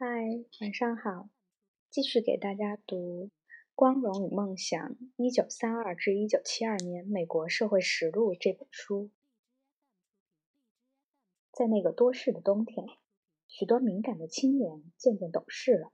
[0.00, 0.06] 嗨，
[0.60, 1.28] 晚上好，
[1.90, 3.26] 继续给大家读
[3.74, 9.10] 《光荣与梦想：一九三二至一九七二年美国社会实录》这本书。
[11.50, 12.86] 在那个多事的冬天，
[13.48, 15.90] 许多敏感的青年渐渐懂事了。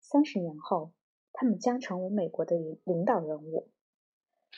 [0.00, 0.94] 三十年后，
[1.34, 3.68] 他们将成为美国的领导人物。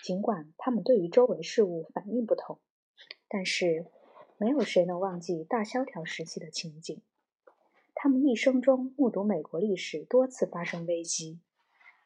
[0.04, 2.60] 尽管他们对于周围事物反应不同，
[3.26, 3.90] 但是
[4.36, 7.02] 没有谁能忘记大萧条时期的情景。
[8.00, 11.40] 他们一生中目睹美国历史多次发生危机，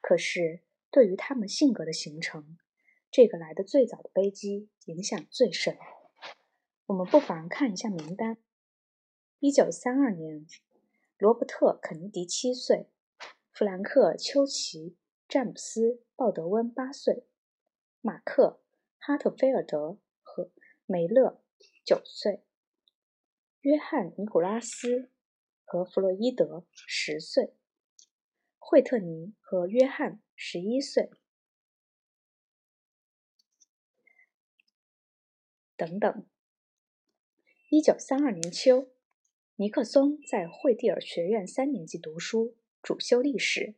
[0.01, 2.57] 可是对于他们性格的形成，
[3.11, 5.77] 这个来的最早的危机影响最深。
[6.87, 8.39] 我们不妨看一下名单：
[9.39, 10.47] 一九三二年，
[11.19, 12.89] 罗伯特·肯尼迪七岁，
[13.51, 14.97] 弗兰克·丘奇、
[15.29, 15.81] 詹姆斯·
[16.17, 17.27] 鲍德温八岁，
[18.01, 18.63] 马克·
[19.05, 20.51] 哈特菲尔德和
[20.87, 21.43] 梅勒
[21.85, 22.43] 九岁，
[23.61, 25.12] 约翰·尼古拉斯。
[25.73, 27.55] 和弗洛伊德十岁，
[28.59, 31.09] 惠特尼和约翰十一岁，
[35.75, 36.27] 等等。
[37.71, 38.91] 一九三二年秋，
[39.57, 43.75] 尼克松在惠蒂尔学院三年级读书，主修历史，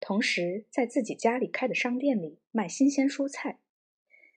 [0.00, 3.60] 同时在自己家里开的商店里卖新鲜蔬菜。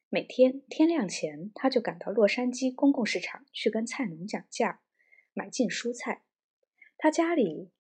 [0.10, 4.84] 每天天亮前，他就赶到洛杉矶公共市场去跟菜农讲价，
[5.34, 6.22] 买进蔬菜。
[7.04, 7.72] 他家里，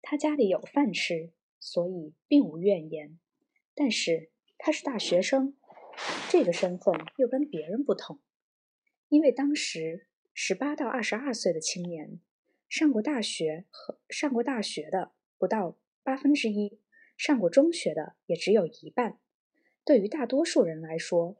[0.00, 3.18] 他家里有饭吃，所以并无怨言。
[3.74, 5.54] 但是他是大学生，
[6.30, 8.18] 这个身份又跟别人不同，
[9.10, 12.18] 因为当时十八到二十二岁的青年，
[12.70, 16.80] 上过大学和上过大学的不到八分之一，
[17.18, 19.18] 上过中学的也只有一半。
[19.84, 21.36] 对于大多数人来说，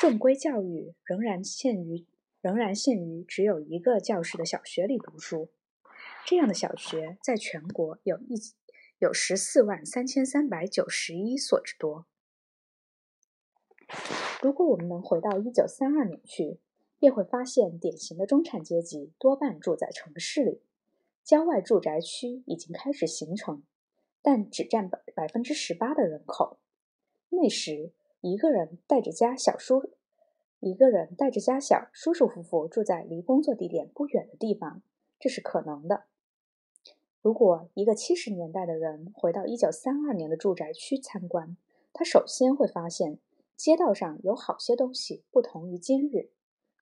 [0.00, 2.06] 正规教育仍然限于
[2.40, 5.50] 仍然限于只有一个教室的小学里读书。
[6.26, 8.34] 这样的小学在全国有一
[8.98, 12.04] 有十四万三千三百九十一所之多。
[14.42, 16.58] 如果我们能回到一九三二年去，
[16.98, 20.62] 便会发现典型的中产阶级多半住在城市里，
[21.22, 23.62] 郊外住宅区已经开始形成，
[24.20, 26.58] 但只占百百分之十八的人口。
[27.28, 29.92] 那时，一个人带着家小叔，
[30.58, 34.82] 一个人带着家小，舒舒服服住在离工作地点不远的地方，
[35.20, 36.06] 这是可能的。
[37.26, 41.56] 如果一个七十年代的人回到一九三二年的住宅区参观，
[41.92, 43.18] 他首先会发现
[43.56, 46.30] 街道上有好些东西不同于今日。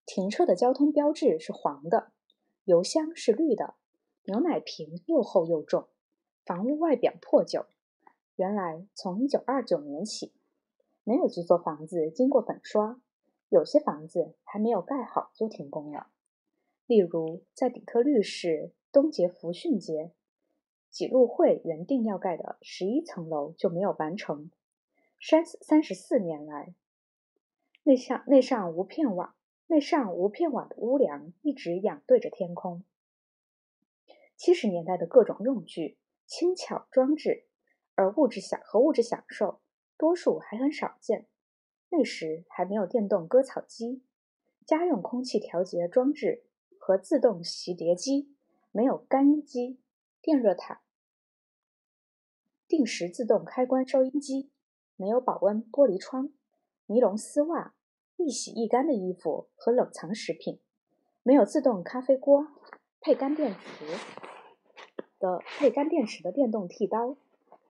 [0.05, 2.13] 停车的交通标志是黄的，
[2.65, 3.77] 油箱是绿的，
[4.25, 5.89] 牛奶瓶又厚又重，
[6.45, 7.65] 房屋外表破旧。
[8.37, 10.35] 原来从一九二九年起，
[11.05, 13.01] 没有几座房子经过粉刷，
[13.49, 16.09] 有些房子还没有盖好就停工了。
[16.87, 20.13] 例如在底特律市东杰弗逊街。
[20.95, 24.53] 几路会原定要盖的十一层楼就没有完成。
[25.21, 26.73] 三三十四年来，
[27.83, 29.35] 那上那上无片网
[29.67, 32.85] 那上无片网的屋梁一直仰对着天空。
[34.37, 37.47] 七十年代的各种用具轻巧装置，
[37.97, 39.61] 而物质享和物质享受
[39.99, 41.27] 多数还很少见。
[41.89, 44.05] 那时还没有电动割草机、
[44.65, 46.45] 家用空气调节装置
[46.79, 48.33] 和自动洗碟机，
[48.71, 49.81] 没有干衣机、
[50.23, 50.83] 电热毯。
[52.77, 54.51] 定时自动开关收音机，
[54.97, 56.33] 没有保温玻璃窗，
[56.87, 57.73] 尼龙丝袜，
[58.17, 60.59] 一洗一干的衣服和冷藏食品，
[61.23, 62.49] 没有自动咖啡锅，
[63.01, 63.87] 配干电池
[65.21, 67.17] 的配干电池的电动剃刀，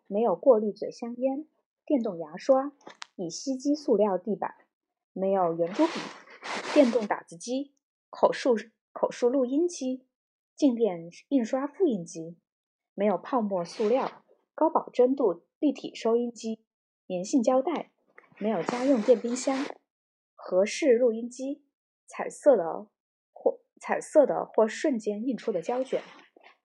[0.06, 1.46] 没有过滤嘴香烟，
[1.84, 2.72] 电动牙刷，
[3.16, 4.54] 乙烯基塑料地板，
[5.12, 6.00] 没有圆珠笔，
[6.72, 7.74] 电动打字机，
[8.08, 8.56] 口述
[8.90, 10.06] 口述录音机，
[10.56, 12.38] 静电印刷复印机，
[12.94, 14.23] 没有泡沫塑料。
[14.56, 16.60] 高保真度立体收音机、
[17.08, 17.90] 粘性胶带，
[18.38, 19.66] 没有家用电冰箱、
[20.36, 21.64] 合适录音机、
[22.06, 22.86] 彩色的
[23.32, 26.00] 或彩色的或瞬间印出的胶卷，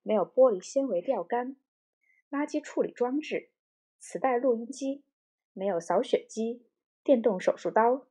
[0.03, 1.55] 没有玻璃纤维钓竿、
[2.29, 3.49] 垃圾处理装置、
[3.97, 5.03] 磁带录音机，
[5.53, 6.67] 没有扫雪机、
[7.03, 8.05] 电动手术刀，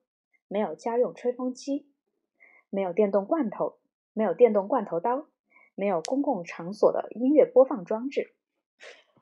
[0.49, 1.89] 没有家用吹风机，
[2.69, 3.79] 没有电动罐头，
[4.13, 5.29] 没有电动罐头刀，
[5.77, 8.35] 没有公共场所的音乐播放装置。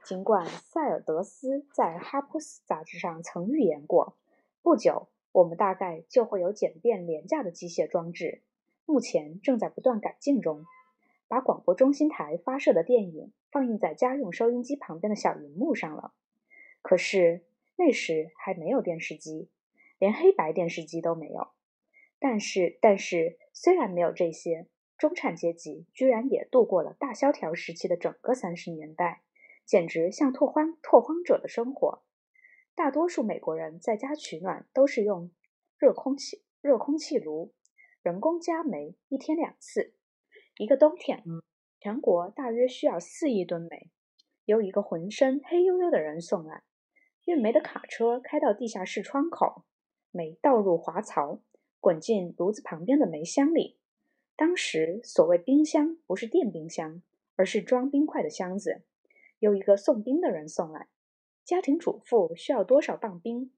[0.07, 4.17] 尽管塞尔德斯在《哈普斯》杂志上曾预言过，
[4.63, 8.41] 不久我们大概就会有简便廉价的机械装置，
[8.85, 10.65] 目前正在不断改进中。
[11.27, 16.13] 把广播中心台发射的电影放映在家用收音机旁边的小荧幕上了。
[16.83, 17.43] 可是
[17.75, 19.49] 那时还没有电视机，
[19.99, 21.49] 连黑白电视机都没有。
[22.21, 29.23] 但是，但是虽然没有这些，中产阶级居然也度过了大萧条时期的整个三十年代，
[29.67, 32.03] 简直像拓荒拓荒者的生活。
[32.75, 35.31] 大多数美国人在家取暖都是用
[35.77, 37.53] 热空气热空气炉，
[38.03, 39.95] 人工加煤，一天两次。
[40.59, 41.23] 一个冬天，
[41.81, 43.91] 全国大约需要四亿吨煤，
[44.45, 46.63] 由一个浑身黑黝黝的人送来。
[47.25, 49.65] 运煤的卡车开到地下室窗口，
[50.13, 51.41] 煤倒入滑槽，
[51.81, 53.79] 滚进炉子旁边的煤箱里。
[54.37, 57.03] 当时所谓冰箱不是电冰箱，
[57.35, 58.85] 而是装冰块的箱子，
[59.39, 60.89] 由一个送冰的人送来。
[61.45, 63.53] 家庭主妇需要多少磅冰？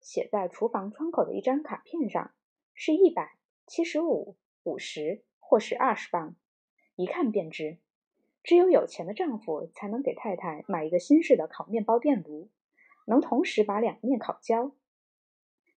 [0.00, 2.34] 写在厨房窗口的一张卡片上，
[2.74, 3.36] 是一百、
[3.66, 6.34] 七十五、五十，或是二十磅，
[6.96, 7.78] 一看便知。
[8.42, 12.48] 只有有钱的丈夫才能给太太买一个新式的烤面包电炉，
[13.06, 14.74] 能同时把两面烤焦。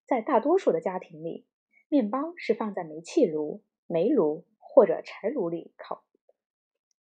[0.05, 1.45] 在大多数的家庭里，
[1.89, 6.05] 面包是放在煤气炉、煤炉或者柴炉里烤，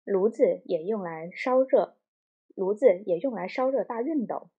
[0.05, 1.97] 炉子也用来烧热。
[2.55, 4.49] 炉子也用来烧热大熨斗，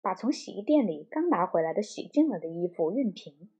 [0.00, 3.50] 把从洗衣店里刚拿回来的洗净了的衣服熨平。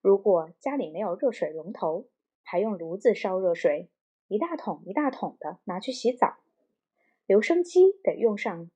[0.00, 2.08] 如果家里没有热水龙头，
[2.42, 3.88] 还用炉子烧热水，
[4.28, 6.38] 一大桶一大桶的拿去洗澡。
[7.26, 8.70] 留声机得用上，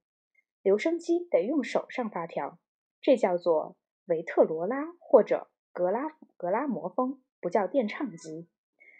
[0.62, 2.58] 留声机得用手上发条，
[3.00, 3.76] 这叫做
[4.06, 8.46] 维特罗拉或者格拉格拉摩风，不叫电唱机。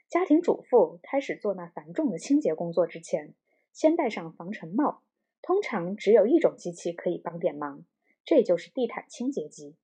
[0.09, 3.35] 家庭主妇开始做那繁重的清洁工作之前，
[3.73, 5.03] 先戴上防尘帽。
[5.47, 7.85] 通常只有一种机器可以帮点忙，
[8.25, 9.77] 这就是地毯清洁机。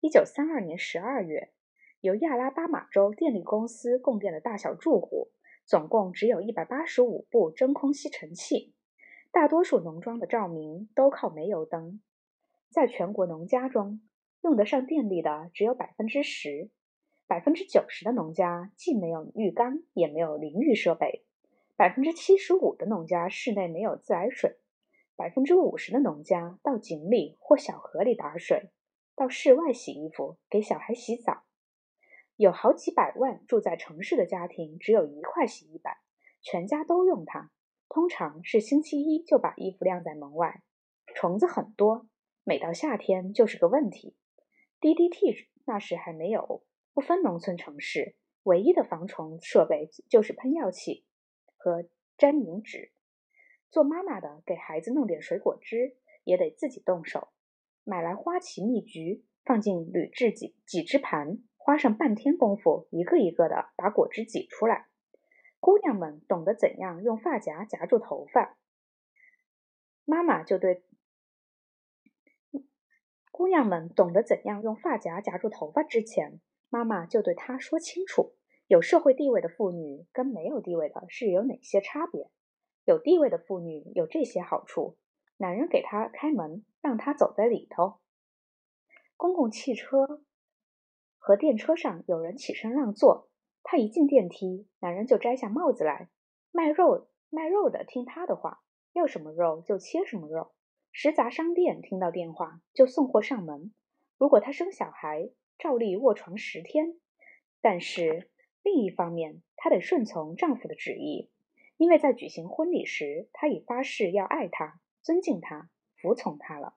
[0.00, 1.50] 一九三二年十二月，
[2.02, 5.30] 由亚拉巴马州电力公司供电的大小住户
[5.64, 8.74] 总共只有一百八十五部真空吸尘器。
[9.32, 12.02] 大多数农庄的照明都靠煤油灯，
[12.68, 14.02] 在全国农家中，
[14.42, 16.68] 用得上电力的只有百分之十，
[17.26, 21.24] 百分之九十的农家既没有浴缸，也没有淋浴设备，
[21.76, 24.58] 百分之七十五的农家室内没有自来水。
[25.18, 28.70] 百分之五十的农家到井里或小河里打水，
[29.16, 31.42] 到室外洗衣服，给小孩洗澡。
[32.36, 35.96] 有好几百万住在城市的家庭只有一块洗衣板，
[36.40, 37.50] 全家都用它。
[37.88, 40.62] 通常是星期一就把衣服晾在门外。
[41.16, 42.06] 虫子很多，
[42.44, 44.14] 每到夏天就是个问题。
[44.80, 46.62] DDT 那时还没有，
[46.94, 51.04] 不分农村城市，唯一的防虫设备就是喷药器
[51.56, 51.88] 和
[52.18, 52.92] 粘凝纸。
[53.70, 57.28] 做妈妈的给孩子弄点水果汁，也得自己动手。
[57.84, 64.88] 买来花旗蜜橘，放进铝制挤挤汁盘，花上半天功夫，一个一个的把果汁挤出来。
[65.60, 68.56] 姑娘们懂得怎样用发夹夹住头发，
[70.04, 70.84] 妈妈就对
[73.30, 78.34] 姑娘们懂得怎样用发夹夹住头发之前，妈妈就对她说清楚：
[78.66, 82.30] 有社会地位的妇女跟没有地位的是有哪些差别。
[82.88, 84.96] 有地位的妇女有这些好处：
[85.36, 87.98] 男人给她开门，让她走在里头。
[89.14, 90.22] 公共汽车
[91.18, 93.28] 和电车上有人起身让座，
[93.62, 96.08] 她一进电梯，男人就摘下帽子来。
[96.50, 98.62] 卖肉卖肉的听他的话，
[98.94, 100.52] 要什么肉就切什么肉。
[100.90, 103.74] 食杂商店听到电话就送货上门。
[104.16, 106.98] 如果她生小孩，照例卧床十天。
[107.60, 108.30] 但是
[108.62, 111.30] 另一方面，她得顺从丈夫的旨意。
[111.78, 116.74] 因为在举行婚礼时，他已发誓要爱她、尊敬她、服从她了。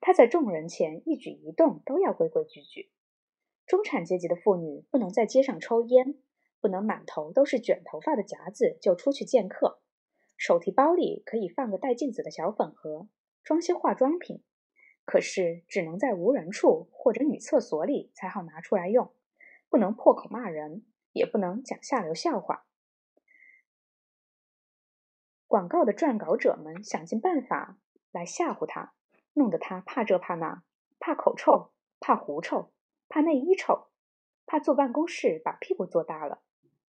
[0.00, 2.90] 他在众人前一举一动都要规规矩矩。
[3.66, 6.16] 中产阶级的妇女不能在街上抽烟，
[6.60, 9.80] 不能满头都是卷头发的夹子就出去见客。
[10.36, 13.08] 手提包里可以放个带镜子的小粉盒，
[13.44, 14.42] 装些化妆品，
[15.04, 19.14] 可是只能在无人处或者女厕所里才好拿出来用。
[19.68, 22.66] 不能破口骂人，也不能讲下流笑话。
[25.52, 27.76] 广告的撰稿者们想尽办法
[28.10, 28.94] 来吓唬他，
[29.34, 30.62] 弄得他怕这怕那，
[30.98, 32.72] 怕口臭，怕狐臭，
[33.06, 33.88] 怕内衣臭，
[34.46, 36.40] 怕坐办公室把屁股坐大了，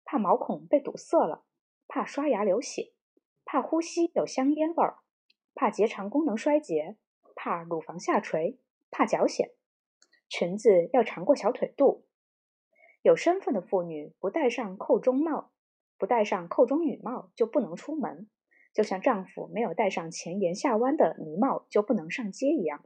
[0.03, 1.45] 怕毛孔被堵塞了，
[1.87, 2.93] 怕刷牙流血，
[3.45, 4.97] 怕呼吸有香烟味儿，
[5.53, 6.97] 怕结肠功能衰竭，
[7.35, 8.57] 怕乳房下垂，
[8.89, 9.51] 怕脚癣，
[10.27, 12.07] 裙子要长过小腿肚。
[13.03, 15.51] 有身份的妇女不戴上扣中帽，
[15.99, 18.27] 不戴上扣中雨帽就不能出门。
[18.77, 22.85] 就像丈夫没有戴上前檐下弯的呢帽就不能上街一样，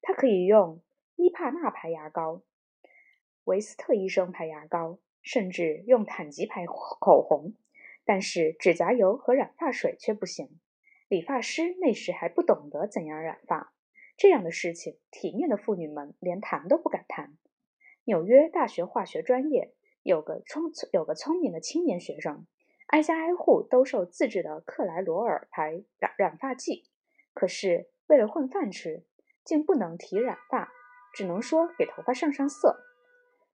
[0.00, 0.80] 她可以用
[1.16, 2.40] 伊帕纳牌牙膏、
[3.44, 7.52] 维斯特医生牌牙膏，甚至用坦吉牌口红，
[8.06, 10.48] 但是指甲油和染发水却不行。
[11.08, 13.74] 理发师那时还不懂得怎样染发，
[14.16, 17.36] 这样的事情，体面的妇女们连谈都不敢谈。
[18.04, 22.46] 纽约大学化学专业有个聪有个聪明的青年学生。
[22.88, 26.86] 挨家挨户兜售自制的克莱罗尔牌染染发剂。
[27.34, 29.04] 可是为了混饭吃，
[29.44, 30.72] 竟不能提染发，
[31.12, 32.80] 只能说给头发上上色。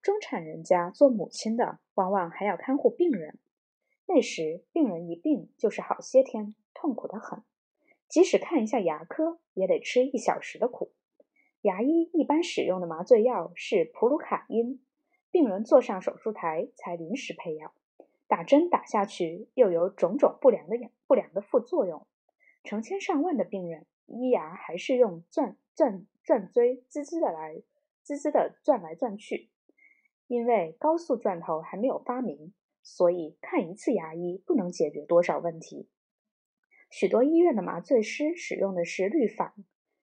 [0.00, 3.38] 中产人家做母亲的，往往还要看护病人。
[4.06, 7.42] 那时病人一病就是好些天，痛苦得很。
[8.06, 10.92] 即使看一下牙科，也得吃一小时的苦。
[11.62, 14.80] 牙医一般使用的麻醉药是普鲁卡因，
[15.32, 17.74] 病人坐上手术台才临时配药。
[18.34, 20.76] 打针打下去，又有种种不良的
[21.06, 22.04] 不良的副作用。
[22.64, 27.62] 成千上万的病人，医牙还是用钻钻钻锥滋滋的来
[28.02, 29.50] 滋滋的钻来钻去。
[30.26, 35.88] 因为高速钻头还没有发明，所以看一次牙医不能解决多少问题。
[36.90, 39.54] 许多医院的麻醉师使用的是氯仿。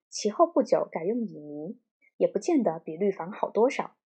[0.08, 1.76] 其后不久改用乙醚，
[2.16, 3.98] 也不见得比氯仿好多少。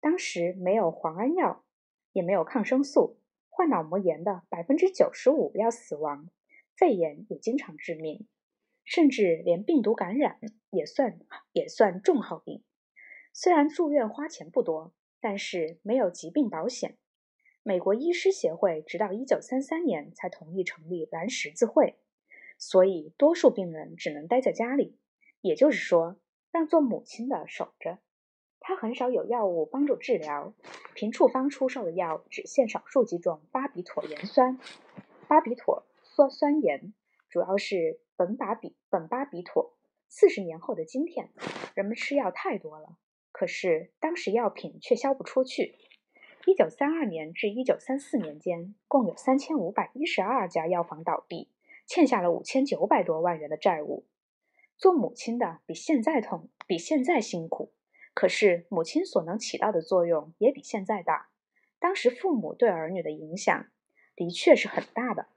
[0.00, 1.62] 当时没有磺胺药，
[2.10, 3.19] 也没有抗生素，
[3.60, 6.30] 患脑膜炎的百分之九十五要死亡，
[6.78, 8.26] 肺炎也经常致命，
[8.86, 10.40] 甚至连病毒感染
[10.70, 11.20] 也算
[11.52, 12.64] 也算重号病。
[13.34, 16.96] 虽然住院花钱不多，但是没有疾病保险。
[17.62, 21.98] 美国医师协会直到一九三三年才同意成立蓝十字会，
[22.56, 24.96] 所以多数病人只能待在家里。
[25.42, 26.18] 也就是说，
[26.50, 27.98] 让做母亲的守着，
[28.60, 30.52] 他很少有药物帮助治疗。
[30.94, 34.58] 凭处方出售的药只限少数几种巴比妥盐酸、
[35.26, 36.92] 巴比妥酸酸盐，
[37.28, 39.74] 主要是苯巴比苯巴比妥。
[40.08, 41.30] 四十年后的今天，
[41.74, 42.96] 人们吃药太多了，
[43.32, 45.76] 可是当时药品却销不出去。
[46.46, 51.48] 一九三二年至一九三四年间，共有三千五百一十二家药房倒闭，
[51.86, 54.04] 欠下了五千九百多万元的债务。
[54.76, 57.72] 做母亲的比现在痛，比现在辛苦，
[58.20, 61.30] 可是母亲所能起到的作用也比现在大。
[61.78, 63.70] 当时父母对儿女的影响
[64.14, 65.28] 的确是很大的，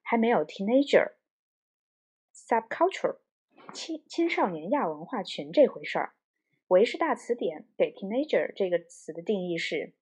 [0.00, 1.12] 还没有 teenager
[2.34, 3.18] subculture
[3.74, 6.14] 青青少年亚文化群这回事儿。
[6.68, 9.92] 维氏大词典给 teenager 这个词的定义是：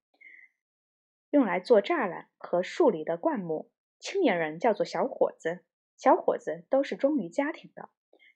[1.30, 3.68] 用来做栅栏和树篱的灌木。
[3.98, 5.64] 青年人叫做小伙子，
[5.96, 7.88] 小伙子都是忠于家庭的。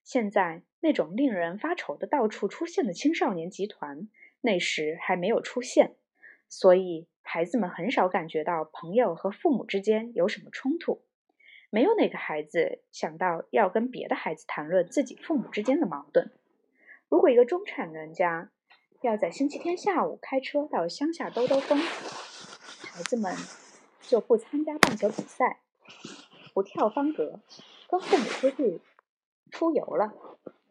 [0.04, 4.08] 现在那种令人发愁的到处出现的青少年集团，
[4.40, 5.94] 那时还没有出现，
[6.48, 11.02] 所以孩子们很少感觉到朋友和父母之间有什么冲突。
[11.70, 16.30] 没有哪个孩子想到要跟别的孩子谈论自己父母之间的矛盾。
[17.08, 18.50] 如果一个中产人家
[19.00, 23.34] 要在星期天下午开车到乡下兜兜风，孩子们
[24.02, 25.60] 就不参加棒球比赛，
[26.52, 27.40] 不跳方格，
[27.88, 28.80] 跟父母出去。
[29.52, 30.14] 出游了，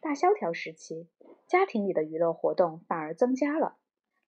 [0.02, 1.08] 大萧条时期，
[1.48, 3.78] 家庭里的娱乐活动反而增加了。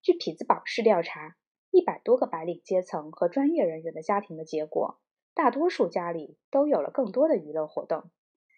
[0.04, 1.36] 据匹兹堡市调查，
[1.72, 5.02] 一百多个白领阶层和专业人员的家庭的结果，
[5.34, 8.12] 大多数家里都有了更多的娱乐活动：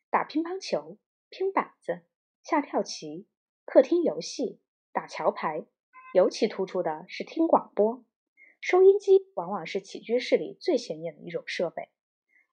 [0.09, 0.97] 打乒乓球、
[1.29, 2.01] 拼板子、
[2.43, 3.25] 下跳棋、
[3.63, 4.59] 客厅游戏、
[4.91, 5.65] 打桥牌。
[6.13, 8.03] 尤其突出的是听广播，
[8.59, 11.89] 收音机往往是起居室里最显眼的一种设备。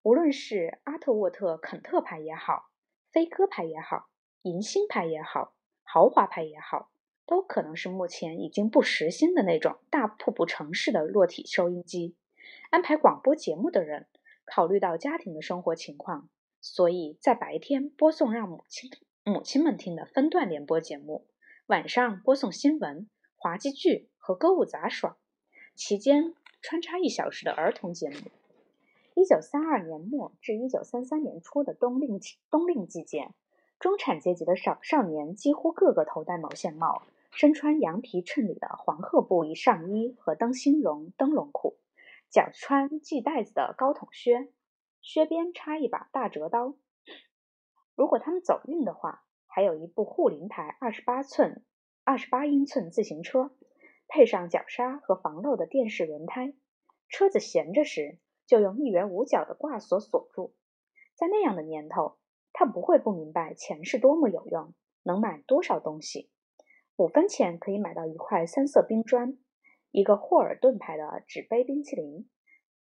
[0.02, 2.72] 无论是阿特沃特肯特牌也好。
[3.12, 4.09] 飞鸽牌也好，
[4.42, 6.90] 银星牌也好，豪华牌也好，
[7.26, 12.16] 都可能是目前已经不时兴的那种大瀑布城市的落体收音机。
[12.71, 14.09] 安排广播节目的人，
[14.47, 16.31] 考虑到家庭的生活情况，
[16.62, 18.90] 所以在白天播送让母亲
[19.25, 21.26] 母亲们听的分段联播节目，
[21.66, 25.19] 晚上播送新闻、滑稽剧和歌舞杂耍，
[25.75, 28.16] 期间穿插一小时的儿童节目。
[29.14, 32.19] 一九三二年末至一九三三年初的冬令
[32.50, 33.31] 冬令季节，
[33.78, 41.76] 中产阶级的少少年几乎个个头戴毛线帽，身穿羊皮衬里的黄褐布衣上衣和灯芯绒灯笼裤，
[42.31, 44.49] 脚穿系带子的高筒靴，
[45.02, 46.75] 靴边插一把大折刀。
[47.95, 51.62] 如果他们走运的话，还有一部护林牌二十八寸、
[52.04, 53.50] 二十八英寸自行车，
[54.09, 56.54] 配上绞刹和防漏的电视轮胎。
[57.09, 58.19] 车子闲着时。
[58.52, 60.54] 就用一元五角的挂锁锁住。
[61.14, 62.18] 在那样的年头，
[62.52, 66.30] 他不会不明白钱是多么有用，能买多少东西。
[66.97, 69.38] 五分钱可以买到一块三色冰砖，
[69.90, 72.28] 一个霍尔顿牌的纸杯冰淇淋，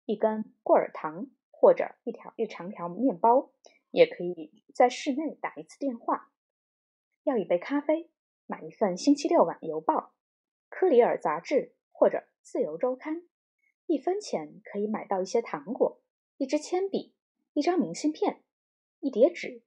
[0.05, 3.51] 一根过尔糖，或者一条一长条面包。
[3.91, 6.31] 也可以在室内打一次电话，
[7.25, 8.09] 要一杯咖啡，
[8.47, 10.13] 买一份星期六晚邮报、
[10.69, 13.23] 科里尔杂志或者自由周刊。
[13.89, 16.03] 一分钱可以买到一些糖果、
[16.37, 17.15] 一支铅笔、
[17.55, 18.43] 一张明信片、
[19.01, 19.63] 一叠纸、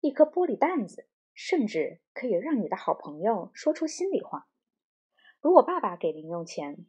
[0.00, 4.46] 一颗玻璃弹子，甚至可以让你的好朋友说出心里话。
[5.40, 6.84] 如果爸爸给零用钱，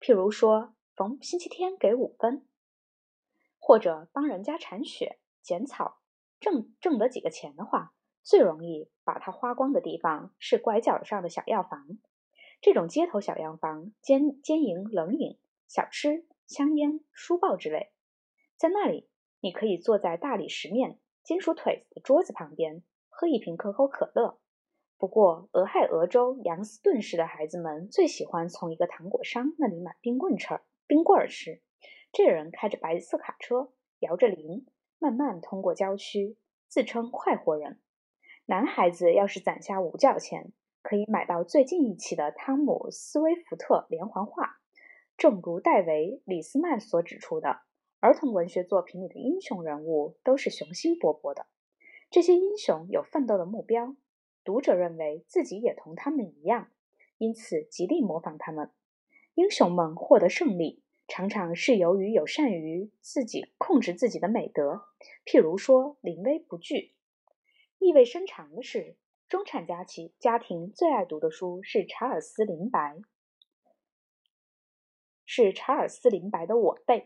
[0.00, 2.44] 譬如说逢星期天给五分，
[3.60, 6.00] 或者帮人家铲雪、剪草，
[6.40, 11.96] 挣挣得几个钱的话，最容易把它花光的地方是拐角上的小药房。
[12.60, 17.92] 这种街头小药房兼兼营冷饮、小吃、香烟、书报之类，
[18.56, 19.08] 在那里，
[19.40, 24.38] 你可以坐在大理石面、金属腿子的桌子旁边，喝一瓶可口可乐。
[24.96, 30.60] 不过，俄亥俄州杨斯顿市的孩子们最喜欢从一个糖果商那里买冰棍吃。
[30.86, 31.60] 冰棍儿吃。
[32.12, 34.66] 这人开着白色卡车，摇着铃，
[34.98, 36.36] 慢慢通过郊区，
[36.68, 37.80] 自称快活人。
[38.46, 40.52] 男孩子要是攒下五角钱，
[40.82, 44.60] 可以买到最近一期的汤姆·斯威夫特连环画。
[45.16, 47.60] 正如戴维·李斯曼所指出的，
[48.00, 51.46] 儿童文学作品里的英雄人物都是雄心勃勃的。
[52.10, 53.96] 这些英雄有奋斗的目标，
[54.44, 56.70] 读者认为自己也同他们一样，
[57.18, 58.70] 因此极力模仿他们。
[59.34, 60.82] 英雄们获得胜利。
[61.06, 64.84] 常常是由于有善于自己控制自己的美德，
[65.26, 66.94] 譬如说临危不惧。
[67.78, 68.96] 意味深长的是，
[69.28, 72.96] 中产家庭家庭最爱读的书是查尔斯·林白，
[75.36, 77.00] 是查尔斯·林白的《我辈》。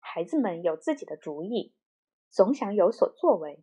[0.00, 1.72] 孩子们有自己的主意，
[2.28, 3.62] 总想有所作为。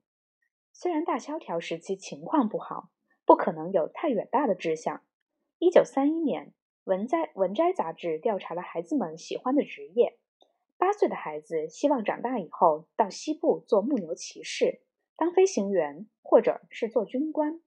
[0.71, 2.89] 虽然大萧条时期情况不好，
[3.25, 5.03] 不可能有太远大的志向。
[5.60, 6.53] 一九三一年。
[6.86, 10.17] 文摘文摘杂志调查了孩子们喜欢的职业。
[10.77, 14.81] 八岁的孩子希望长大以后到西部做牧牛骑士、
[15.17, 17.62] 当飞行员，或者是做军官。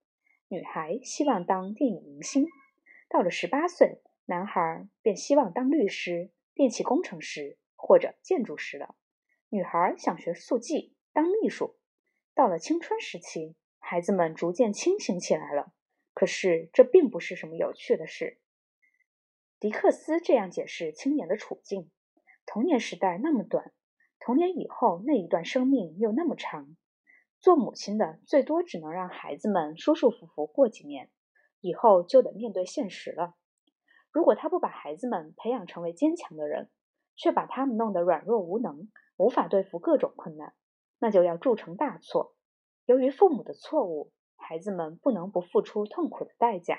[0.49, 2.47] 女孩希望当电影明星。
[3.11, 8.95] 到了十八岁，男孩便希望当律师、电气工程师或者建筑师了。
[9.51, 11.77] 女孩想学速记、当秘书。
[12.35, 15.73] 到了青春时期，孩子们逐渐清醒起来了。
[16.15, 18.41] 可是这并不是什么有趣的事。
[19.61, 21.91] 迪克斯这样解释青年的处境：
[22.47, 23.73] 童年时代那么短，
[24.19, 26.77] 童年以后那一段生命又那么长。
[27.41, 31.11] 做母亲的最多只能让孩子们舒舒服服过几年，
[31.61, 33.35] 以后就得面对现实了。
[34.15, 36.71] 如果他不把孩子们培养成为坚强的人，
[37.17, 40.55] 却把他们弄得软弱无能，无法对付各种困难，
[41.01, 42.37] 那就要铸成大错。
[42.87, 46.79] 由于父母的错误，孩子们不能不付出痛苦的代价。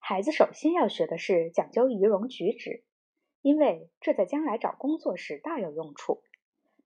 [0.00, 2.82] 孩子首先要学的是讲究仪容举止，
[3.40, 6.24] 因为这在将来找工作时大有用处。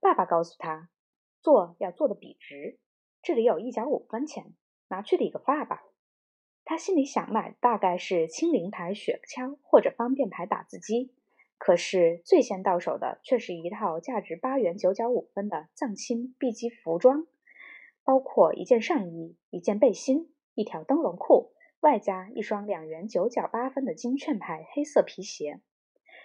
[0.01, 0.91] 爸爸告诉他，
[1.41, 2.79] 做要做的笔直。
[3.23, 4.53] 这里有一角五分钱，
[4.89, 5.83] 拿去理个发吧。
[6.65, 11.13] 他心里想买大概是青灵牌雪橇或者方便牌打字机，
[11.59, 17.27] 可是最先到手的却是一套价值八元九角五分的藏青 B 级服装，
[18.03, 21.53] 包括一件上衣、一件背心、一条灯笼裤。
[21.81, 25.61] 外加一双两元九角八分的金券牌黑色皮鞋，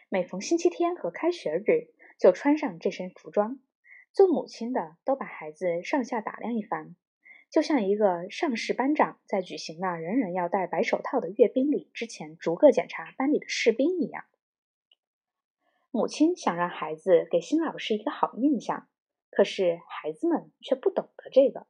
[0.08, 3.60] 每逢星期天和开学日就穿上这身服装。
[4.13, 6.95] 做母亲的都把孩子上下打量一番，
[7.50, 14.26] 就像一个上士班长在举行那人人要戴白手套的阅兵礼之前逐个检查班里的士兵一样。
[15.92, 18.88] 母亲想让孩子给新老师一个好印象，
[19.30, 21.68] 可是孩子们却不懂得这个。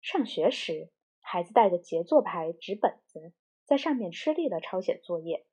[0.00, 0.90] 上学时。
[1.26, 3.32] 孩子带着杰作牌纸本子，
[3.64, 5.46] 在上面吃力地抄写作业，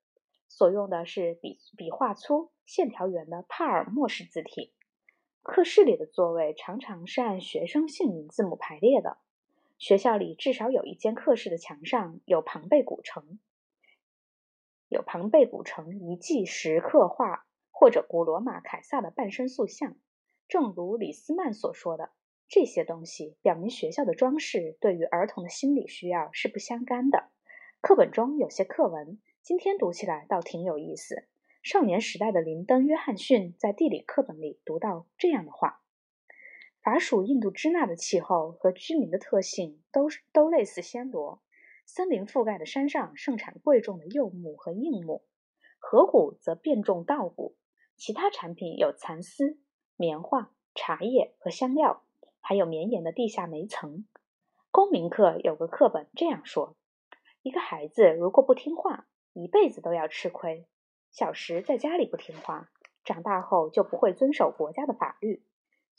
[0.50, 4.74] 所用的是笔笔画粗、线条圆的帕尔默式字体。
[5.42, 9.18] 课室里的座位常常是按学生姓名字母排列的。
[9.82, 13.40] 学校里至少有一间课室的墙上有庞贝古城，
[14.88, 19.98] 有庞贝古城遗迹石刻画，或者古罗马凯撒的半身塑像。
[20.48, 22.12] 正如李斯曼所说的。
[22.48, 27.32] 这些东西表明学校的装饰对于儿童的心理需要是不相干的。
[27.82, 31.28] 课本中有些课文，今天读起来倒挺有意思。
[31.64, 35.81] 少年时代的林登·约翰逊在地理课本里读到这样的话：
[36.84, 41.42] 法属印度支那的气候和居民的特性都都类似暹罗。
[41.86, 45.24] 森林覆盖的山上盛产贵重的柚木和硬木，
[45.80, 47.56] 河谷则遍种稻谷，
[47.96, 49.60] 其他产品有蚕丝、
[49.96, 52.04] 棉花、茶叶和香料。
[52.44, 54.08] 还有绵延的地下煤层。
[54.72, 56.76] 公民课有个课本这样说：
[57.44, 60.66] 一个孩子如果不听话，一辈子都要吃亏。
[61.12, 62.72] 小时在家里不听话，
[63.04, 65.44] 长大后就不会遵守国家的法律。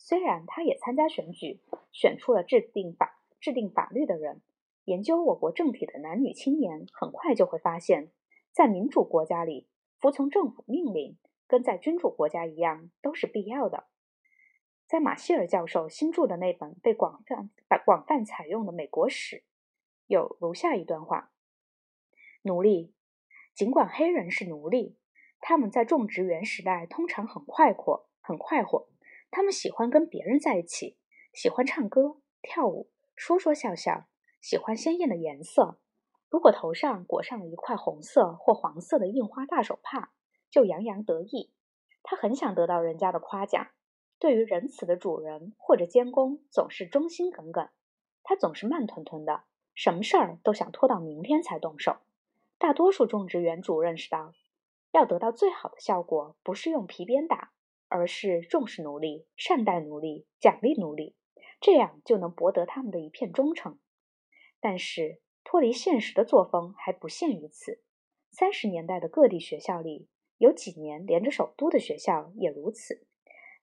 [0.04, 1.60] 虽然他也参加选举，
[1.92, 4.42] 选出了制定法制定法律的人。
[4.84, 8.10] 研究我国政体的男女青年很快就会发现，
[8.50, 9.68] 在民主国家里，
[10.00, 13.84] 服从政府命令跟在君主国家一样都是必要的。
[14.88, 17.50] 在马歇尔教授新著的那本被广泛、
[17.84, 19.44] 广泛采用的美国史，
[20.08, 21.30] 有如下一段话：
[22.42, 22.92] 奴隶，
[23.54, 24.96] 尽管黑人是奴隶，
[25.40, 28.88] 他们在种植园时代通常很快活、很快活，
[29.32, 30.98] 他们喜欢跟别人在一起，
[31.32, 34.04] 喜欢唱歌、跳舞、说说笑笑，
[34.42, 35.78] 喜欢鲜艳的颜色。
[36.28, 40.12] 如果头上裹上了一块红色或黄色的印花大手帕，
[40.50, 41.50] 就洋洋得意。
[42.02, 43.68] 他很想得到人家的夸奖。
[44.18, 47.70] 对于仁慈的主人或者监工，总是忠心耿耿。
[48.22, 51.96] 他总是慢吞吞的，什么事儿都想拖到明天才动手。
[52.58, 54.34] 大多数种植园主认识到，
[54.90, 57.52] 要得到最好的效果，不是用皮鞭打，
[57.92, 61.14] 而是重视奴隶、善待奴隶、奖励奴隶，
[61.60, 63.78] 这样就能博得他们的一片忠诚。
[64.60, 65.20] 但是。
[65.44, 67.82] 脱离现实的作风还不限于此。
[68.30, 73.04] 三十年代的各地学校里，有几年连着首都的学校也如此。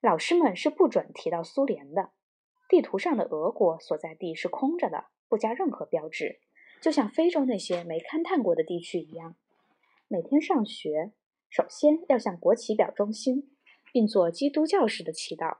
[0.02, 2.10] 老师们是不准提到苏联的。
[2.68, 6.40] 地图上的俄国所在地是空着的，不加任何标志，
[6.82, 9.34] 就像非洲那些没勘探过的地区一样。
[10.06, 11.12] 每天上学，
[11.48, 13.56] 首先要向国旗表忠心，
[13.92, 15.58] 并做基督教式的祈祷。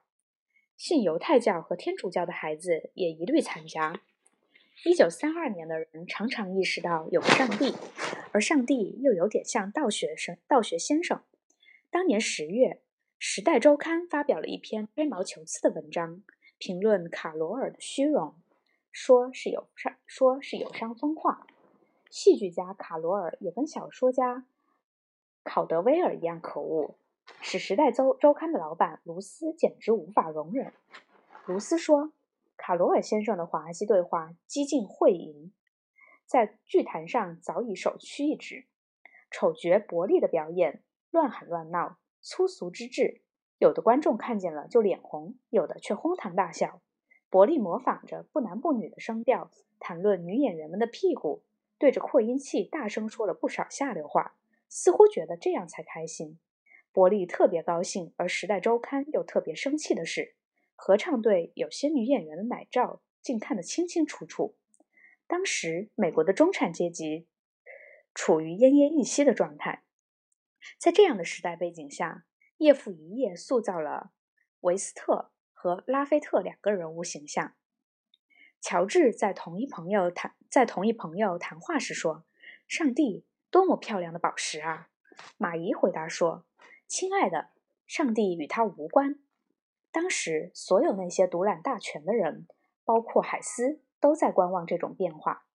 [0.76, 4.00] 信犹太教和天主教的孩子也一律参加。
[4.84, 7.74] 一九三二年的人常常意识到有个上帝，
[8.32, 11.22] 而上帝又有点像道学生、道学先生。
[11.90, 12.68] 当年十月，
[13.18, 16.22] 《时代周刊》发表了一篇吹毛求疵的文章，
[16.56, 18.36] 评论卡罗尔的虚荣，
[18.90, 21.46] 说是有伤，说是有伤风化。
[22.08, 24.46] 戏剧家卡罗尔也跟小说家
[25.42, 26.96] 考德威尔一样可恶，
[27.40, 30.72] 使《时代周周刊》的老板卢斯简直无法容忍。
[31.46, 32.12] 卢斯说。
[32.62, 35.50] 卡罗尔先生的滑稽对话激进会淫，
[36.26, 38.66] 在剧坛上早已首屈一指。
[39.30, 43.22] 丑角伯利的表演乱喊乱闹，粗俗之至，
[43.56, 46.82] 有的观众看见了就脸红，有的却哄堂大笑。
[47.30, 51.42] 伯利模仿着不男不女的声调谈论女演员们的屁股，
[51.78, 54.34] 对着扩音器大声说了不少下流话，
[54.68, 56.38] 似乎觉得这样才开心。
[56.92, 60.35] 伯利特别高兴，而《时代周刊》又特别生气的是。
[60.74, 64.57] 合唱队有些女演员的奶罩竟看得清清楚楚。
[65.26, 67.29] 当时美国的中产阶级
[68.14, 69.85] 处于奄奄一息的状态，
[70.79, 72.24] 在这样的时代背景下，
[72.57, 74.11] 叶父一夜塑造了
[74.61, 77.55] 维斯特和拉菲特两个人物形象。
[78.61, 82.24] 乔治在同一朋友谈在同一朋友谈话时说
[82.66, 84.88] ：“上帝，多么漂亮的宝石啊！”
[85.37, 86.46] 马姨回答说
[86.90, 87.50] ：“亲爱的，
[87.87, 89.20] 上帝与他无关。”
[89.92, 92.48] 当时，所有那些独揽大权的人，
[92.85, 95.46] 包括海斯，都在观望这种变化。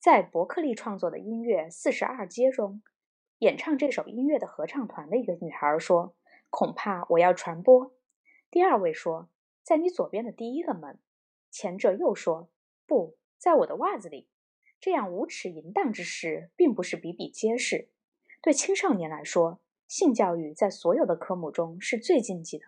[0.00, 2.82] 在伯克利创作的音乐《四十二阶》中，
[3.38, 6.16] 演唱这首音乐的合唱团的一个女孩说
[6.50, 7.94] ：“恐怕我要传播。”
[8.50, 9.28] 第二位说
[9.62, 10.98] ：“在你左边的第一个门。”
[11.48, 12.48] 前者又说
[12.88, 14.26] ：“不在我的袜子里。”
[14.80, 17.88] 这样无耻淫荡之事，并不是比比皆是。
[18.42, 22.64] 对青少年来说，性教育在所有的科目中是最禁忌的。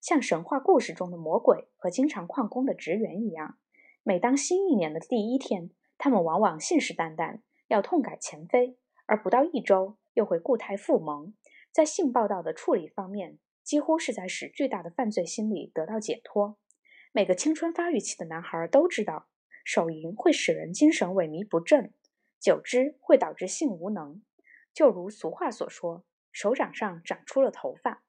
[0.00, 3.58] 像神话故事中的魔鬼和经常旷工的职员一样，
[4.02, 8.76] 每当新一年的第一天，他们往往信誓旦旦要痛改前非，
[9.06, 11.34] 而不到一周又会固态复萌。
[11.72, 16.58] 在性报道的处理方面，几乎是在使巨大的犯罪心理得到解脱。
[17.12, 19.28] 每个青春发育期的男孩都知道，
[19.64, 21.92] 手淫会使人精神萎靡不振，
[22.38, 24.22] 久之会导致性无能。
[24.72, 26.04] 就如俗话所说，
[26.38, 28.04] 手掌上长出了头发。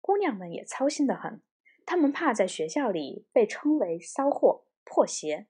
[0.00, 1.42] 姑娘们也操心得很，
[1.84, 5.46] 她们怕在学校里被称为骚货、破鞋。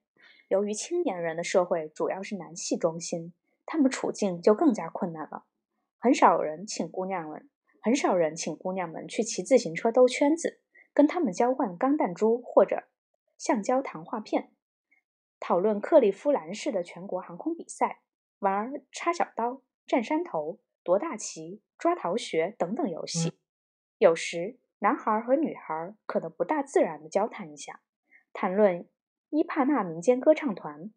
[0.49, 3.33] 由于青年人的社会主要是男系中心，
[3.65, 5.45] 他们处境就更加困难了。
[6.01, 7.49] 很少人请姑娘们，
[7.81, 10.61] 很少人请姑娘们去骑自行车兜圈子，
[10.93, 12.89] 跟他们交换钢弹珠或者
[13.39, 14.51] 橡胶糖画片，
[15.39, 18.01] 讨论克利夫兰式的全国航空比赛，
[18.41, 23.39] 玩插小刀、站山头、夺大旗、抓逃学等等游戏。
[23.99, 27.81] 有时，男孩和女孩可能不大自然的交谈一下，
[28.33, 28.87] 谈论
[29.31, 30.93] 伊帕纳民间歌唱团、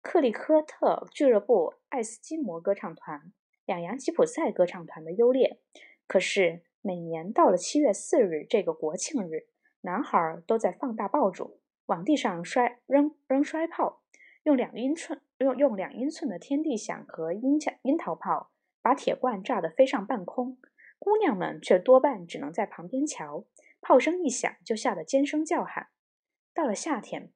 [0.00, 3.32] 克利科特俱乐部、爱斯基摩歌唱团、
[3.64, 5.58] 两洋吉普赛歌唱团的优劣。
[6.06, 9.48] 可是，每年到了七月四日这个国庆日，
[9.80, 14.02] 男孩都在放大爆竹，往地上摔扔扔摔炮，
[14.44, 18.52] 用两英寸用用两英寸的天地响和樱响樱桃炮，
[18.86, 20.58] 把铁罐炸得飞上半空。
[21.00, 23.44] 姑娘们却多半只能在旁边瞧，
[23.80, 25.88] 炮声一响就吓得尖声叫喊。
[26.54, 27.32] 到了夏天，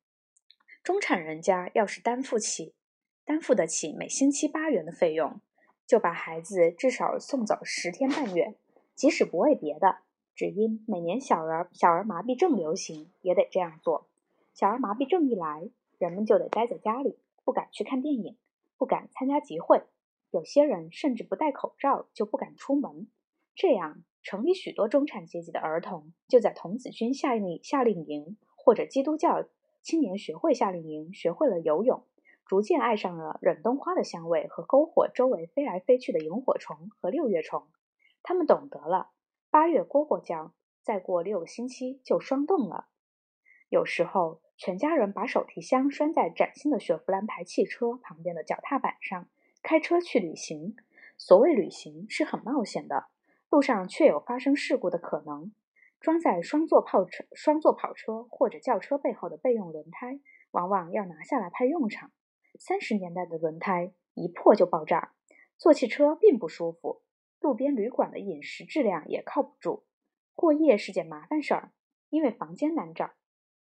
[0.84, 2.76] 中产人家要是担负起
[3.24, 5.40] 担负得起每星期八元的费用，
[5.88, 8.54] 就把孩子至少送走十天半月，
[8.94, 10.02] 即使不为别的，
[10.36, 14.06] 只因每年小儿小儿麻痹症流行，也得这样做。
[14.54, 18.38] 小儿麻痹症一来，人们就得待在家里，不敢去看电影，
[18.78, 19.82] 不敢参加集会，
[20.30, 23.08] 有些人甚至不戴口罩就不敢出门。
[23.54, 29.44] 这样，城里许多中产阶级的儿童就在童子军夏令夏令营或者基督教
[29.82, 32.06] 青年学会夏令营学会了游泳，
[32.46, 37.66] 逐渐爱上了忍冬花的香味和篝火周围飞来飞去的萤火虫和六月虫。
[38.22, 39.10] 他们懂得了，
[39.50, 42.88] 八月蝈蝈叫，再过六个星期就霜冻了。
[43.68, 49.28] 有时候，全家人把手提箱拴在崭新的雪佛兰牌汽车旁边的脚踏板上，
[49.62, 50.76] 开车去旅行。
[51.16, 53.06] 所谓旅行是很冒险的，
[53.50, 55.52] 路上确有发生事故的可能。
[56.00, 60.18] 装在双座跑车、双座跑车或者轿车背后的备用轮胎，
[60.52, 62.10] 往往要拿下来派用场。
[62.58, 65.12] 三十年代的轮胎一破就爆炸。
[65.58, 67.02] 坐汽车并不舒服，
[67.38, 69.84] 路边旅馆的饮食质量也靠不住。
[70.34, 71.72] 过夜是件麻烦事儿，
[72.08, 73.10] 因为房间难找。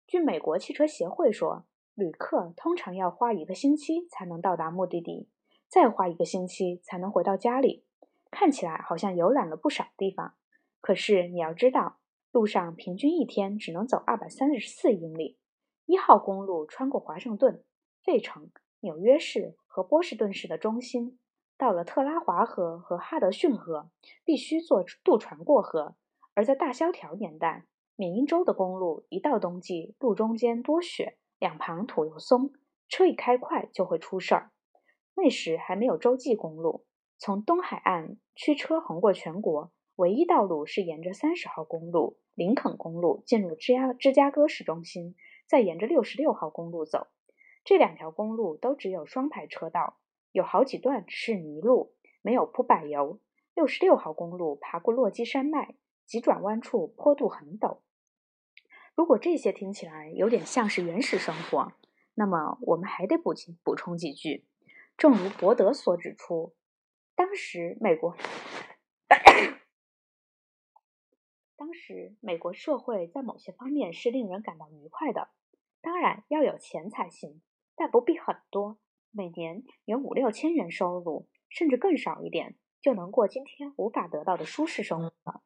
[0.07, 5.29] 据美国汽车协会说，旅客通常要花一个星期才能到达目的地，
[5.69, 7.85] 再花一个星期才能回到家里。
[8.31, 10.35] 看起来好像游览了不少地方，
[10.81, 11.99] 可是你要知道，
[12.31, 15.39] 路上平均一天只能走二百三十四英里。
[15.87, 17.65] 一号公路穿过华盛顿、
[18.03, 18.51] 费城、
[18.81, 21.19] 纽约市和波士顿市的中心，
[21.57, 23.91] 到了特拉华河和哈德逊河，
[24.25, 25.97] 必须坐渡船过河。
[26.35, 27.65] 而在大萧条年代，
[27.97, 32.53] 缅因州的公路一到冬季，路中间多雪，两旁土又松，
[32.89, 34.51] 车一开快就会出事儿。
[35.21, 36.85] 那时还没有洲际公路，
[37.19, 47.09] 从东海岸驱车横过全国，唯一道路是沿着三十号公路、林肯公路进入芝加芝加哥市中心，再沿着六十六号公路走。
[47.65, 49.99] 这两条公路都只有双排车道，
[50.31, 53.19] 有好几段是泥路，没有铺柏油。
[53.57, 55.75] 六十六号公路爬过落基山脉，
[56.07, 57.79] 急转弯处坡度很陡。
[58.95, 61.73] 如果这些听起来有点像是原始生活，
[62.15, 64.45] 那么我们还得补补充几句。
[64.99, 66.57] 正如伯德所指出，
[67.15, 68.17] 当时美国，
[71.57, 75.29] 当时美国社会在某些方面是令人感到愉快的。
[75.81, 77.41] 当然要有钱才行，
[77.77, 78.77] 但不必很多。
[79.13, 85.43] 每年有五六千元收入，甚至更少一点，就能过今天无法得到的舒适生活。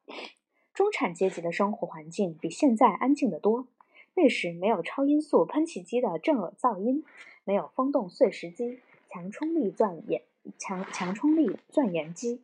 [0.73, 3.67] 中产阶级的生活环境比现在安静得多。
[4.15, 7.05] 那时没有超音速喷气机的震耳噪音，
[7.43, 8.81] 没有风洞碎石机、
[9.13, 10.23] 强冲力钻研
[10.57, 12.41] 强强冲力钻研机、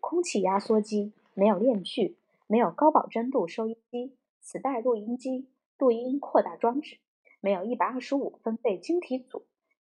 [0.00, 2.16] 空气压缩机，没有链锯，
[2.48, 5.46] 没有高保真度收音机、磁带录音机、
[5.78, 6.98] 录音扩大装置，
[7.40, 9.44] 没有一百二十五分贝晶体组，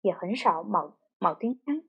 [0.01, 1.81] 也很少铆铆钉枪。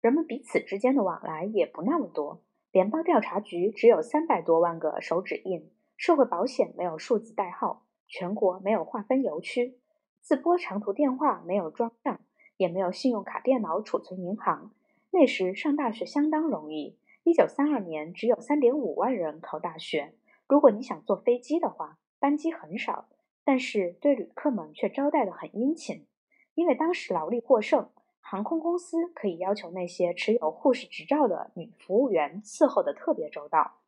[0.00, 2.40] 人们彼此之间的往来也不那么多。
[2.70, 9.80] 联邦调查局只有三百多万个手指印，社会保险没有数字代号，全国没有划分邮区，
[10.20, 12.20] 自拨长途电话没有装上，
[12.62, 14.70] 也没有信用卡电脑储存银行。
[15.10, 16.96] 那时上大学相当容易。
[17.24, 20.14] 一九三二年只有三点五万人考大学。
[20.46, 23.08] 如果你想坐飞机的话，班机很少，
[23.42, 26.06] 但是对旅客们却招待得很殷勤，
[26.54, 27.88] 因为当时劳力过剩。
[28.20, 33.78] 航空公司可以要求那些持有护士执照的女服务员伺候的特别周到，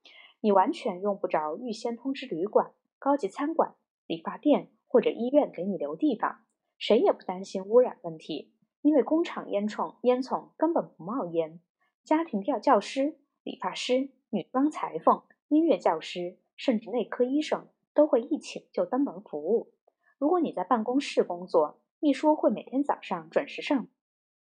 [0.41, 3.75] 你完全用不着预先通知旅馆、高级餐馆、
[4.07, 6.41] 理发店或者医院给你留地方。
[6.77, 8.51] 谁也不担心污染问题，
[8.85, 11.59] 因为工厂烟囱烟囱根本不冒烟。
[12.05, 19.73] 家庭教教师、理发师、女装裁缝、音乐教师，甚至内科医生都会一请就登门服务。
[20.18, 23.87] 如果你在办公室工作，秘书会每天早上准时上。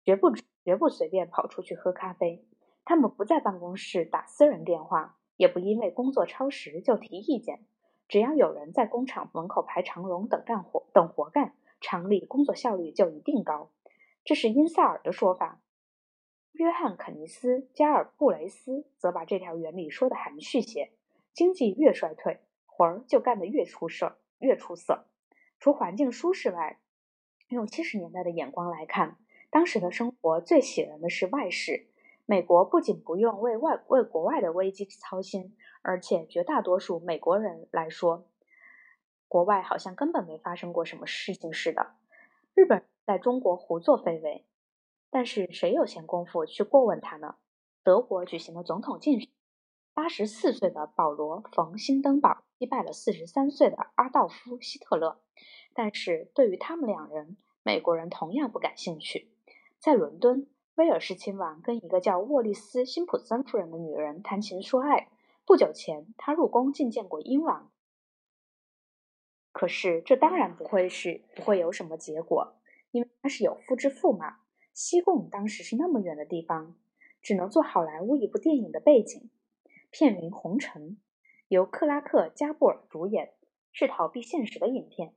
[0.05, 0.33] 绝不
[0.64, 2.44] 绝不随便跑出去喝咖啡。
[2.85, 7.61] 他们不在办公室打私人电话，也不因为工作超时就提意见。
[8.09, 13.70] 只要有人在工厂门口排长龙等干活等活干，厂里工作效率就一定高。
[14.24, 15.61] 这是因萨尔的说法。
[16.52, 20.92] 约翰·肯尼斯·加尔布雷斯则把这条原理说得含蓄些：
[21.32, 25.06] 经济越衰退，活儿就干得越出色，越出色。
[25.58, 26.78] 除环境舒适外，
[27.48, 29.18] 用七十年代的眼光来看。
[29.50, 31.88] 当时的生活最喜人的是外事。
[32.24, 38.26] 美国不仅不用为外为国外的危机操心，而且绝大多数美国人来说，
[39.26, 41.94] 国外好像根本没发生过什么事情似的。
[42.55, 44.45] 日本在中国胡作非为，
[45.11, 47.37] 但是谁有闲工夫去过问他呢？
[47.83, 49.31] 德国举行了总统竞选，
[49.95, 55.21] 八十四岁的保罗·冯·兴登堡击败了四十三岁的阿道夫·希特勒，
[55.73, 59.33] 但是对于他们两人，美国人同样不感兴趣。
[59.79, 65.09] 在伦敦，威尔士亲王跟一个叫沃利斯·辛普森夫人的女人谈情说爱。
[65.45, 67.73] 不久前，他入宫觐见过英王。
[69.53, 72.57] 可是，这当然不会是不会有什么结果，
[72.91, 74.38] 因为他是有夫之妇嘛。
[74.73, 76.75] 西贡当时是那么远的地方，
[77.21, 79.31] 只能做好莱坞一部电影的背景。
[79.91, 80.83] 片名《红尘》，
[81.49, 83.35] 由克拉克·加布尔主演，
[83.73, 85.15] 是逃避现实的影片。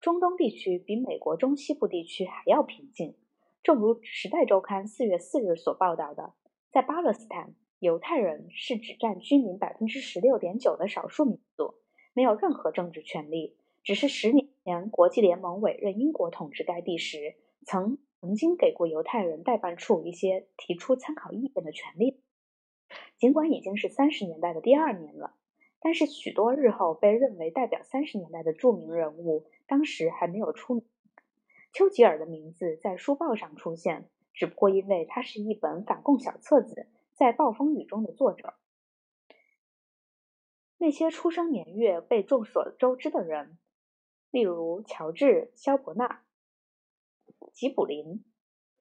[0.00, 3.16] 中东地区比美国中西部地区还要平静。
[3.62, 6.34] 正如《时代周刊》四月四日所报道的，
[6.72, 11.76] 在巴勒斯坦，犹太人是只占居民百分之十六点九的少数民族，
[12.12, 13.56] 没有任何政治权利。
[13.86, 22.20] 只是十年前国际联盟委任英国统治该地时，曾曾经给过犹太人代办处一些提出参考意见的权利。
[23.16, 25.36] 尽管已经是三十年代的第二年了，
[25.78, 30.84] 但是许多日后被认为代表三十年代的著名人物，当时还没有出。
[31.72, 38.54] 丘吉尔的名字在书报上出现，只不过因为他是一本反共小册子在暴风雨中的作者。
[40.76, 43.56] 那些出生年月被众所周知的人，
[44.36, 46.22] 例如乔治·肖伯纳、
[47.54, 48.22] 吉卜林、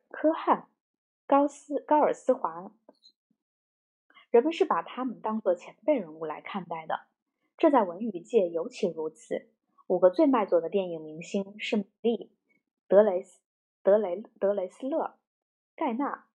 [0.10, 0.68] 科汉、
[1.26, 2.74] 高斯高尔斯华，
[4.32, 7.08] 人们是把他们当作前辈人物来看待的。
[7.58, 9.48] 这在文娱界尤其如此。
[9.88, 12.36] 五个最卖座的电影明星是美丽。
[12.90, 13.40] 德雷斯、
[13.82, 15.18] 德雷、德雷斯勒、
[15.74, 16.28] 盖纳、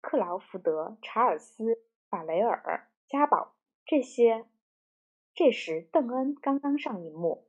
[0.00, 4.46] 克劳福德、查尔斯、法雷尔、加宝，这些。
[5.34, 7.45] 这时，邓恩刚刚上荧幕，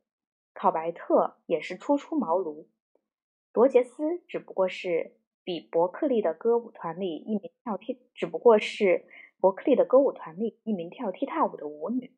[0.60, 2.66] 考白特也是初出茅庐，
[3.54, 9.06] 罗杰斯只不过是比伯克利的歌舞团里一名跳踢，只不过是
[9.40, 12.12] 伯克利的歌舞团里一名跳踢踏舞的舞女。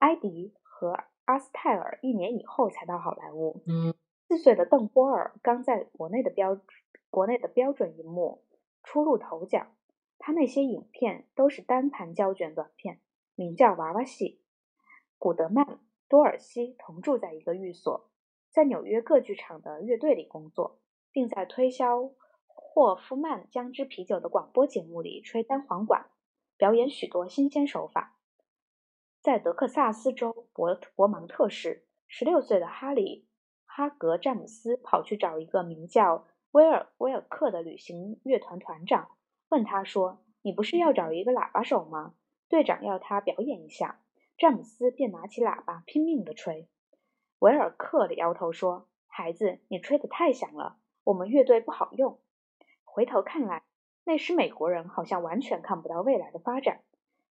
[0.00, 3.62] 埃迪和阿斯泰尔一年以后才到好莱坞。
[4.26, 6.60] 四岁的邓波尔刚在国内的标
[7.10, 8.42] 国内的标准荧幕
[8.82, 9.68] 初露头角，
[10.18, 12.98] 他那些影片都是单盘胶卷短片，
[13.36, 14.40] 名叫《娃娃戏》。
[15.16, 18.08] 古德曼、多尔西同住在一个寓所，
[18.50, 20.78] 在纽约各剧场的乐队里工作，
[21.10, 22.10] 并在推销
[22.46, 26.10] 霍夫曼姜汁啤酒的广播节目里吹单簧管，
[26.56, 28.16] 表演许多新鲜手法。
[29.20, 33.26] 在德克萨斯州伯伯芒特市，十六岁的哈里。
[33.64, 39.10] 哈格詹姆斯跑去找一个名叫威尔威尔克的旅行乐团团长，
[39.50, 42.14] 问他说：“你不是要找一个喇叭手吗？
[42.48, 44.00] 队长要他表演一下。”
[44.38, 46.68] 詹姆斯便拿起喇叭拼命地吹。
[47.38, 52.18] 维尔克摇头说：“孩子，你吹得太响了，我们乐队不好用。”
[52.84, 53.62] 回头看来，
[54.04, 56.82] 那时美国人好像完全看不到未来的发展。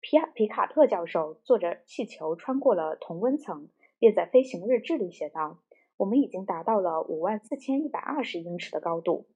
[0.01, 3.69] 皮亚皮卡特教授坐着气球穿过了同温层，
[4.01, 5.59] 便在飞行日志里写道。
[5.99, 9.27] 我们已经达到了五万四千一百二十英尺的高度，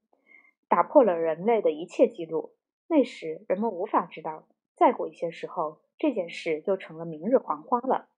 [0.69, 2.53] 打破了人类的一切记录。
[2.89, 4.47] 那时人们无法知道，
[4.77, 8.09] 再过一些时候，这件事就成了明日黄花了。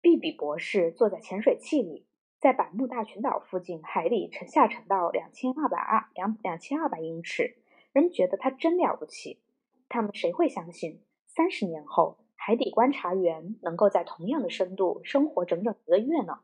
[0.00, 2.06] 毕比博士坐在潜水器里，
[2.38, 7.56] 在百慕大群岛附近海里沉下沉到两千二百二两两千二百英尺。
[7.92, 9.40] 人们觉得他真了不起。
[9.88, 16.38] 他们谁会相信，三十年后海底观察员能够在同样的深度生活整整一个月呢？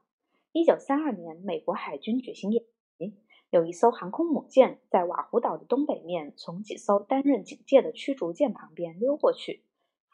[0.51, 2.65] 一九三二年，美国海军举行演
[2.99, 3.15] 习，
[3.51, 9.63] 有一艘航空母舰在瓦胡岛的东北面，从几艘担任警戒的驱逐舰旁边溜过去，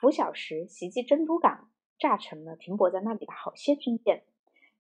[0.01, 4.23] 拂晓时袭击珍珠港，炸沉了停泊在那里的好些军舰。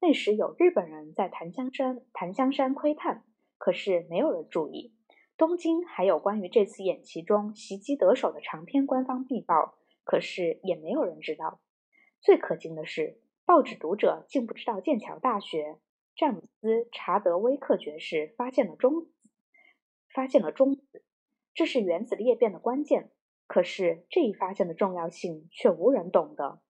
[0.00, 3.24] 那时有日本人在檀香山檀香山窥探，
[3.58, 4.94] 可是没有人注意。
[5.36, 11.60] 东京还有关于这次演习中袭击得手的长篇官方密报，可是也没有人知道。
[12.20, 13.20] 最可惊的是。
[13.44, 15.78] 报纸读者竟不知道剑桥大学
[16.14, 19.10] 詹姆斯·查德威克爵士发现了中子，
[20.12, 21.02] 发现了中子，
[21.54, 23.10] 这是原子裂变的关键。
[23.48, 26.60] 可是这一发现的重要性却无人懂得。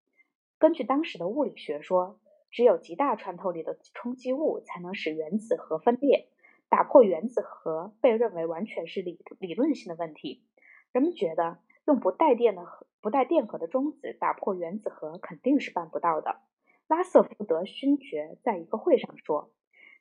[0.59, 2.19] 根据当时的物理学说，
[2.51, 6.29] 只有极大穿透力的冲击物才能使原子核分裂。
[6.71, 10.45] 打破原子核被认为完全是理理论性的问题。
[10.93, 16.41] 人们觉得用不带电的核不带电荷的中子打破原子核肯定是办不到的。
[16.87, 19.51] 拉瑟福德勋爵在一个会上说：“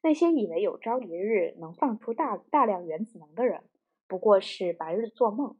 [0.04, 3.64] 那些以为有朝一日能放出大大量原子能的人，
[4.08, 5.56] 不过是白日做梦。”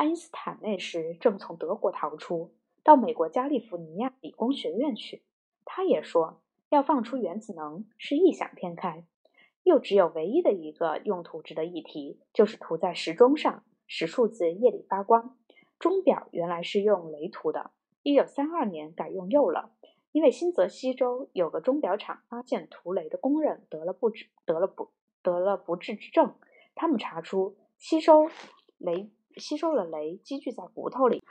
[0.00, 5.22] 爱因斯坦那时正从德国逃出，到美国加利福尼亚理工学院去。
[5.66, 6.40] 他也说，
[6.70, 9.04] 要放出原子能是异想天开，
[9.62, 15.36] 又只有唯一的一个用途值得一提，就是涂在时钟上，使数字夜里发光。
[15.78, 17.70] 钟表原来是用镭涂的，
[18.02, 19.74] 一九三二年改用铀了。
[20.12, 24.92] 因为新泽西州有个钟表厂发现涂雷的工人得了不治得了不
[25.22, 26.36] 得了不治之症，
[26.74, 28.30] 他们查出吸收
[28.78, 31.22] 雷吸收了雷积聚在骨头里，